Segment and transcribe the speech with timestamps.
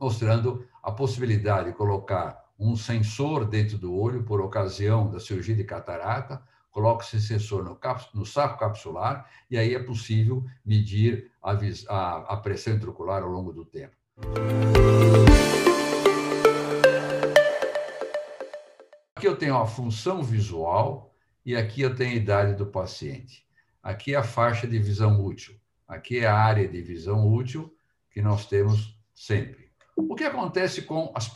[0.00, 5.64] mostrando a possibilidade de colocar um sensor dentro do olho por ocasião da cirurgia de
[5.64, 7.78] catarata, coloca esse sensor no,
[8.14, 11.52] no, saco capsular e aí é possível medir a,
[11.88, 13.94] a, a pressão intraocular ao longo do tempo.
[19.16, 21.14] Aqui eu tenho a função visual
[21.44, 23.46] e aqui eu tenho a idade do paciente.
[23.82, 25.54] Aqui é a faixa de visão útil.
[25.86, 27.74] Aqui é a área de visão útil
[28.10, 29.59] que nós temos sempre.
[30.08, 31.30] O que acontece com as,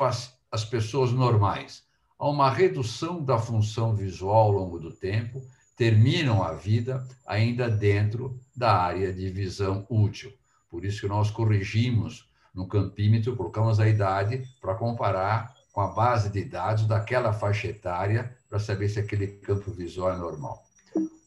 [0.50, 1.82] as pessoas normais?
[2.18, 5.42] Há uma redução da função visual ao longo do tempo,
[5.76, 10.32] terminam a vida ainda dentro da área de visão útil.
[10.70, 16.30] Por isso que nós corrigimos no campímetro, colocamos a idade para comparar com a base
[16.30, 20.62] de dados daquela faixa etária para saber se aquele campo visual é normal.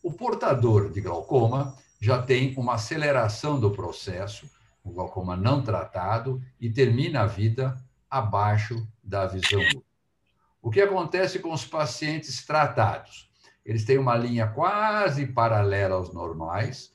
[0.02, 4.50] O portador de glaucoma já tem uma aceleração do processo,
[4.88, 7.76] o glaucoma não tratado, e termina a vida
[8.10, 9.84] abaixo da visão útil.
[10.62, 13.30] O que acontece com os pacientes tratados?
[13.66, 16.94] Eles têm uma linha quase paralela aos normais,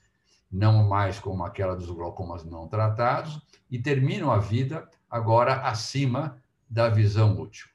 [0.51, 6.89] não mais como aquela dos glaucomas não tratados, e terminam a vida agora acima da
[6.89, 7.69] visão útil.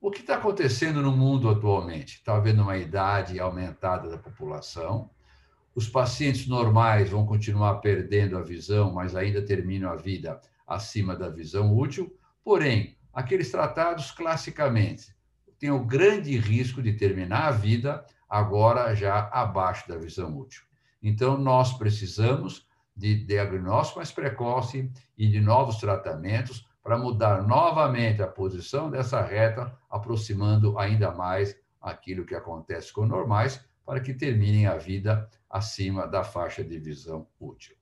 [0.00, 2.16] O que está acontecendo no mundo atualmente?
[2.16, 5.10] Está havendo uma idade aumentada da população,
[5.74, 11.28] os pacientes normais vão continuar perdendo a visão, mas ainda terminam a vida acima da
[11.28, 15.14] visão útil, porém, aqueles tratados classicamente
[15.58, 20.62] têm o grande risco de terminar a vida agora já abaixo da visão útil.
[21.02, 28.26] Então, nós precisamos de diagnóstico mais precoce e de novos tratamentos para mudar novamente a
[28.26, 34.76] posição dessa reta, aproximando ainda mais aquilo que acontece com normais, para que terminem a
[34.76, 37.74] vida acima da faixa de visão útil.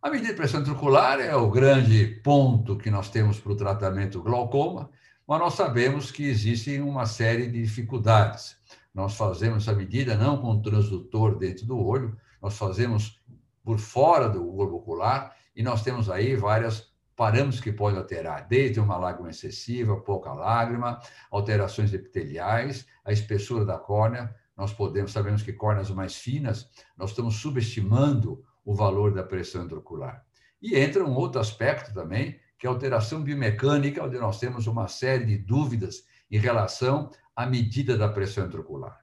[0.00, 4.22] A medida de pressão intraocular é o grande ponto que nós temos para o tratamento
[4.22, 4.88] glaucoma,
[5.26, 8.56] mas nós sabemos que existem uma série de dificuldades.
[8.94, 13.20] Nós fazemos essa medida não com transdutor dentro do olho, nós fazemos
[13.64, 16.89] por fora do globo ocular e nós temos aí várias
[17.20, 20.98] parâmetros que podem alterar, desde uma lágrima excessiva, pouca lágrima,
[21.30, 24.34] alterações epiteliais, a espessura da córnea.
[24.56, 30.24] Nós podemos, sabemos que córneas mais finas, nós estamos subestimando o valor da pressão intraocular.
[30.62, 34.88] E entra um outro aspecto também, que é a alteração biomecânica, onde nós temos uma
[34.88, 38.98] série de dúvidas em relação à medida da pressão intraocular.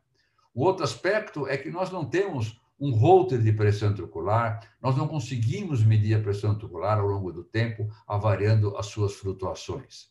[0.56, 5.08] O outro aspecto é que nós não temos um holter de pressão intraocular, nós não
[5.08, 10.10] conseguimos medir a pressão intraocular ao longo do tempo, avariando as suas flutuações.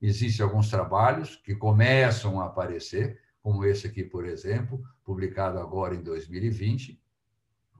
[0.00, 6.02] Existem alguns trabalhos que começam a aparecer, como esse aqui, por exemplo, publicado agora em
[6.02, 7.00] 2020,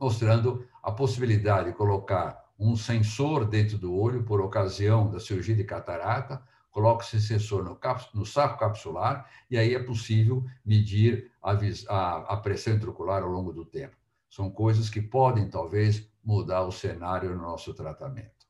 [0.00, 5.65] mostrando a possibilidade de colocar um sensor dentro do olho por ocasião da cirurgia de
[5.65, 7.78] catarata, coloca esse sensor no,
[8.12, 13.53] no saco capsular e aí é possível medir a, a, a pressão intraocular ao longo
[13.53, 13.97] do tempo.
[14.34, 18.49] São coisas que podem, talvez, mudar o cenário no nosso tratamento.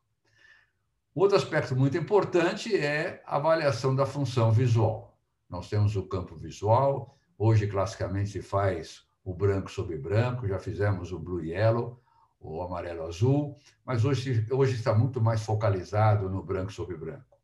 [1.14, 5.18] Outro aspecto muito importante é a avaliação da função visual.
[5.46, 11.12] Nós temos o campo visual, hoje classicamente se faz o branco sobre branco, já fizemos
[11.12, 12.02] o blue yellow,
[12.40, 17.36] o amarelo azul, mas hoje, hoje está muito mais focalizado no branco sobre branco.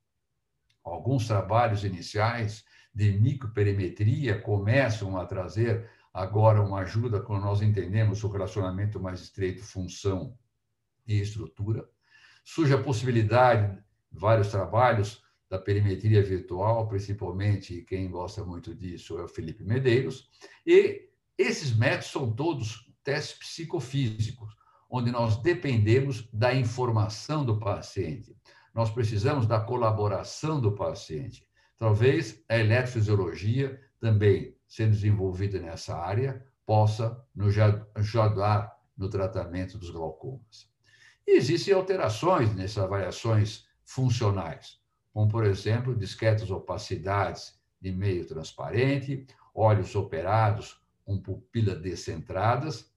[0.82, 2.64] Alguns trabalhos iniciais
[2.94, 9.62] de microperimetria começam a trazer agora uma ajuda quando nós entendemos o relacionamento mais estreito
[9.62, 10.36] função
[11.06, 11.88] e estrutura.
[12.44, 13.78] Surge a possibilidade,
[14.10, 20.30] vários trabalhos da perimetria virtual, principalmente quem gosta muito disso é o Felipe Medeiros,
[20.64, 24.54] e esses métodos são todos testes psicofísicos,
[24.88, 28.36] onde nós dependemos da informação do paciente.
[28.74, 31.46] Nós precisamos da colaboração do paciente.
[31.76, 37.54] Talvez a eletrofisiologia também sendo desenvolvida nessa área possa nos
[37.94, 40.70] ajudar no tratamento dos glaucomas.
[41.26, 44.78] E existem alterações nessas variações funcionais,
[45.12, 52.92] como, por exemplo, discretas opacidades de meio transparente, olhos operados com pupilas descentradas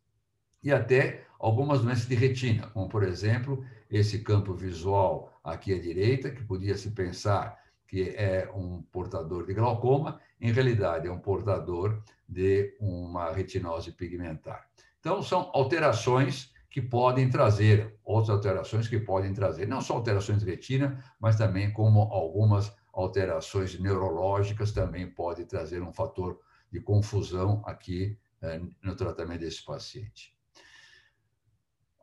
[0.62, 6.32] e até algumas doenças de retina, como, por exemplo, esse campo visual aqui à direita,
[6.32, 7.63] que podia se pensar
[7.94, 14.68] que é um portador de glaucoma, em realidade é um portador de uma retinose pigmentar.
[15.00, 20.50] Então, são alterações que podem trazer, outras alterações que podem trazer, não só alterações de
[20.50, 26.40] retina, mas também como algumas alterações neurológicas também podem trazer um fator
[26.72, 30.36] de confusão aqui eh, no tratamento desse paciente.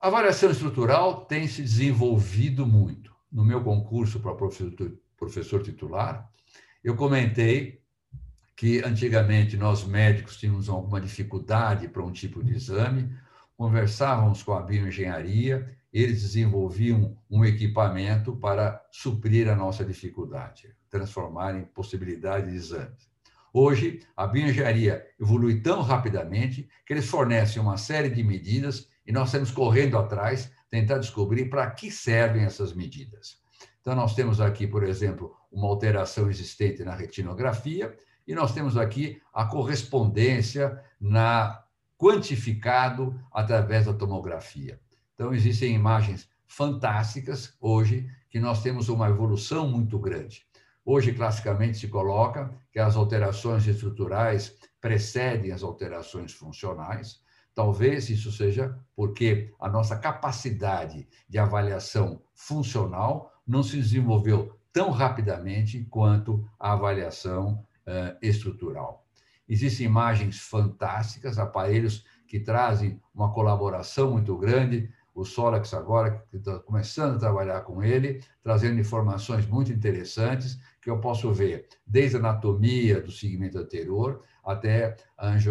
[0.01, 3.11] A variação estrutural tem se desenvolvido muito.
[3.33, 4.73] no meu concurso para professor,
[5.21, 6.29] professor titular,
[6.83, 7.83] eu comentei
[8.57, 13.15] que antigamente nós médicos tínhamos alguma dificuldade para um tipo de exame,
[13.57, 21.65] conversávamos com a bioengenharia, eles desenvolviam um equipamento para suprir a nossa dificuldade, transformar em
[21.65, 23.11] possibilidade de exames.
[23.53, 29.29] Hoje, a bioengenharia evolui tão rapidamente que eles fornecem uma série de medidas e nós
[29.29, 33.41] estamos correndo atrás, tentar descobrir para que servem essas medidas.
[33.81, 37.97] Então, nós temos aqui, por exemplo, uma alteração existente na retinografia
[38.27, 41.65] e nós temos aqui a correspondência na
[41.99, 44.81] quantificado através da tomografia.
[45.15, 50.47] Então, existem imagens fantásticas hoje que nós temos uma evolução muito grande.
[50.85, 57.21] Hoje, classicamente, se coloca que as alterações estruturais precedem as alterações funcionais.
[57.61, 65.85] Talvez isso seja porque a nossa capacidade de avaliação funcional não se desenvolveu tão rapidamente
[65.91, 69.05] quanto a avaliação uh, estrutural.
[69.47, 76.59] Existem imagens fantásticas, aparelhos que trazem uma colaboração muito grande o Solax agora, que está
[76.61, 82.21] começando a trabalhar com ele, trazendo informações muito interessantes que eu posso ver desde a
[82.21, 85.45] anatomia do segmento anterior até as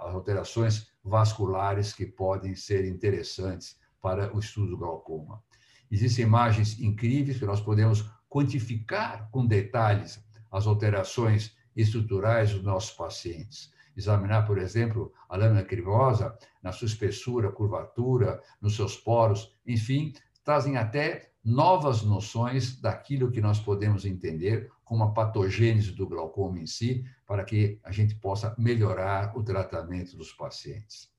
[0.00, 5.42] alterações vasculares que podem ser interessantes para o estudo do glaucoma.
[5.90, 13.72] Existem imagens incríveis que nós podemos quantificar com detalhes as alterações estruturais dos nossos pacientes
[13.96, 20.12] examinar, por exemplo, a lâmina crivosa na sua espessura, curvatura, nos seus poros, enfim,
[20.44, 26.66] trazem até novas noções daquilo que nós podemos entender como a patogênese do glaucoma em
[26.66, 31.10] si, para que a gente possa melhorar o tratamento dos pacientes.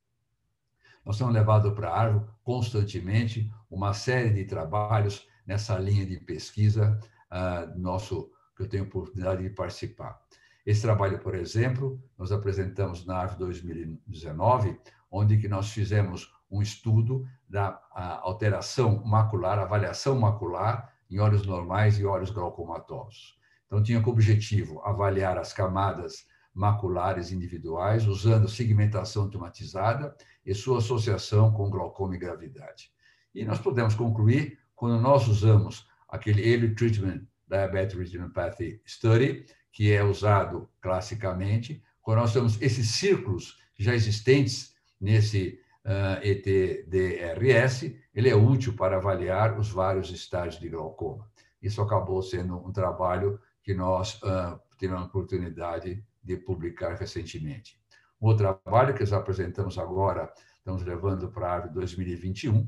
[1.04, 7.00] Nós temos levado para a árvore constantemente uma série de trabalhos nessa linha de pesquisa
[7.32, 10.22] uh, nosso que eu tenho oportunidade de participar.
[10.64, 14.80] Esse trabalho, por exemplo, nós apresentamos na ARV 2019,
[15.10, 17.82] onde que nós fizemos um estudo da
[18.22, 23.42] alteração macular, avaliação macular em olhos normais e olhos glaucomatosos.
[23.66, 30.16] Então, tinha como objetivo avaliar as camadas maculares individuais usando segmentação automatizada
[30.46, 32.92] e sua associação com glaucoma e gravidade.
[33.34, 40.04] E nós podemos concluir, quando nós usamos aquele Early Treatment Diabetic Retinopathy Study, que é
[40.04, 48.36] usado classicamente, quando nós temos esses círculos já existentes nesse uh, ah, ETDRS, ele é
[48.36, 51.28] útil para avaliar os vários estágios de glaucoma.
[51.62, 57.80] Isso acabou sendo um trabalho que nós uh, tivemos a oportunidade de publicar recentemente.
[58.20, 62.68] Outro trabalho que nós apresentamos agora, estamos levando para a árvore 2021,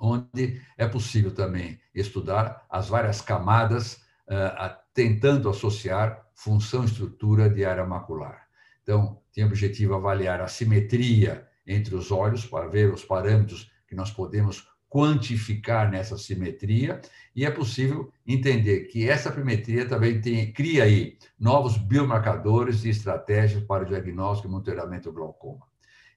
[0.00, 3.94] onde é possível também estudar as várias camadas
[4.26, 8.48] uh, tentando associar função e estrutura de área macular.
[8.82, 13.94] Então, tem o objetivo avaliar a simetria entre os olhos para ver os parâmetros que
[13.94, 17.00] nós podemos quantificar nessa simetria
[17.36, 23.62] e é possível entender que essa simetria também tem, cria aí novos biomarcadores e estratégias
[23.64, 25.66] para o diagnóstico e monitoramento do glaucoma.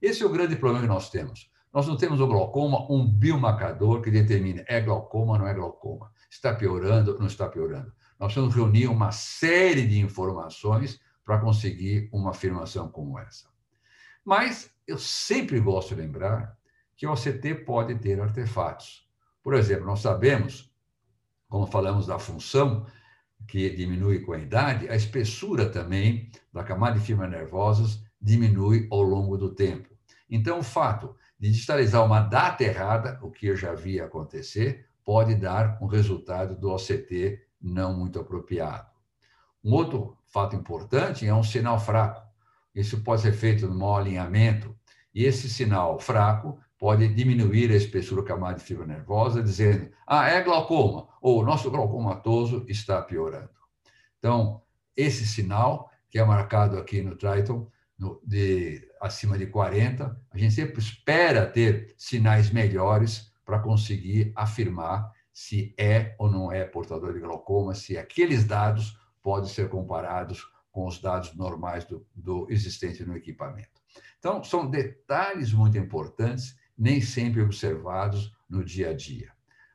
[0.01, 1.51] Esse é o grande problema que nós temos.
[1.73, 6.11] Nós não temos o glaucoma um biomarcador que determine é glaucoma ou não é glaucoma.
[6.29, 12.07] Está piorando ou não está piorando nós que reunir uma série de informações para conseguir
[12.13, 13.49] uma afirmação como essa.
[14.23, 16.55] Mas eu sempre gosto de lembrar
[17.01, 19.09] que o OCT pode ter artefatos.
[19.41, 20.71] Por exemplo, nós sabemos,
[21.49, 22.85] como falamos da função,
[23.47, 29.01] que diminui com a idade, a espessura também da camada de fibras nervosas diminui ao
[29.01, 29.89] longo do tempo.
[30.29, 35.33] Então, o fato de digitalizar uma data errada, o que eu já vi acontecer, pode
[35.33, 38.91] dar um resultado do OCT não muito apropriado.
[39.63, 42.21] Um outro fato importante é um sinal fraco.
[42.75, 44.77] Isso pode ser feito no mau alinhamento,
[45.15, 50.41] e esse sinal fraco pode diminuir a espessura camada de fibra nervosa, dizendo, ah, é
[50.41, 53.51] glaucoma, ou nosso glaucomatoso está piorando.
[54.17, 54.63] Então,
[54.97, 57.69] esse sinal, que é marcado aqui no Triton,
[57.99, 65.11] no, de acima de 40, a gente sempre espera ter sinais melhores para conseguir afirmar
[65.31, 70.87] se é ou não é portador de glaucoma, se aqueles dados podem ser comparados com
[70.87, 73.69] os dados normais do, do existente no equipamento.
[74.17, 79.29] Então, são detalhes muito importantes, nem sempre observados no dia a dia.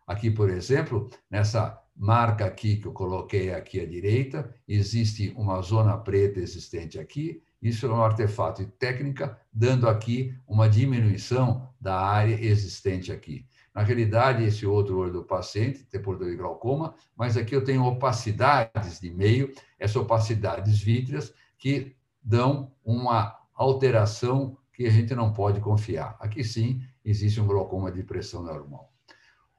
[0.05, 5.97] Aqui, por exemplo, nessa marca aqui que eu coloquei aqui à direita, existe uma zona
[5.97, 7.41] preta existente aqui.
[7.63, 13.47] Isso é um artefato de técnica, dando aqui uma diminuição da área existente aqui.
[13.73, 17.85] Na realidade, esse outro olho do paciente tem portador de glaucoma, mas aqui eu tenho
[17.85, 25.59] opacidades de meio, essas opacidades vítreas que dão uma alteração que a gente não pode
[25.59, 26.17] confiar.
[26.21, 28.93] Aqui sim existe um glaucoma de pressão normal.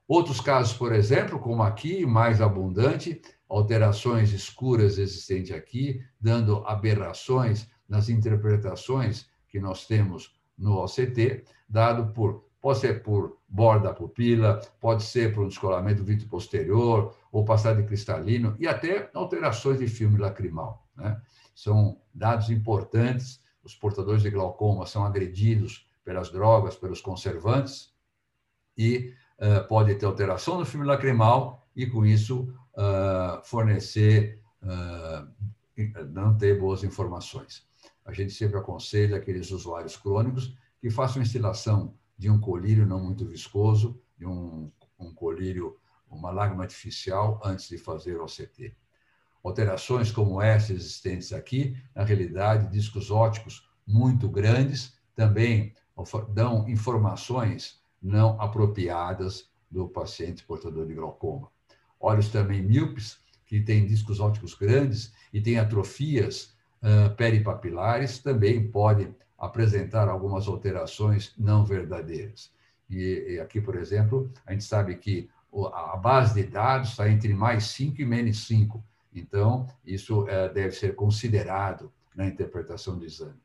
[0.06, 8.08] Outros casos, por exemplo, como aqui, mais abundante, alterações escuras existentes aqui, dando aberrações nas
[8.08, 15.02] interpretações que nós temos no OCT, dado por pode ser por borda da pupila, pode
[15.02, 20.18] ser por um descolamento vítreo posterior, ou passado de cristalino, e até alterações de filme
[20.18, 20.86] lacrimal.
[20.96, 21.20] Né?
[21.54, 23.40] São dados importantes.
[23.68, 27.92] Os portadores de glaucoma são agredidos pelas drogas, pelos conservantes,
[28.74, 35.30] e uh, pode ter alteração no filme lacrimal, e com isso uh, fornecer, uh,
[36.08, 37.68] não ter boas informações.
[38.06, 43.26] A gente sempre aconselha aqueles usuários crônicos que façam instalação de um colírio não muito
[43.26, 45.76] viscoso, de um, um colírio,
[46.08, 48.74] uma lágrima artificial, antes de fazer o OCT.
[49.42, 55.72] Alterações como essas existentes aqui, na realidade, discos óticos muito grandes, também
[56.30, 61.48] dão informações não apropriadas do paciente portador de glaucoma.
[62.00, 69.14] Olhos também míopes, que têm discos óticos grandes e têm atrofias uh, peripapilares, também podem
[69.38, 72.52] apresentar algumas alterações não verdadeiras.
[72.90, 75.28] E, e, aqui, por exemplo, a gente sabe que
[75.72, 78.82] a base de dados está entre mais 5 e menos 5.
[79.18, 83.38] Então, isso é, deve ser considerado na interpretação do exame.